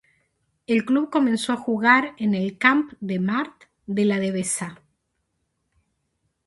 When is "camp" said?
2.57-2.91